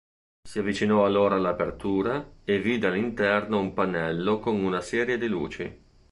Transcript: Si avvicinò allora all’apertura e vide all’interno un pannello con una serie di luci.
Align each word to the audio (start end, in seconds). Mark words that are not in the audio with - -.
Si 0.49 0.57
avvicinò 0.57 1.05
allora 1.05 1.35
all’apertura 1.35 2.37
e 2.43 2.59
vide 2.59 2.87
all’interno 2.87 3.59
un 3.59 3.75
pannello 3.75 4.39
con 4.39 4.59
una 4.59 4.81
serie 4.81 5.19
di 5.19 5.27
luci. 5.27 5.79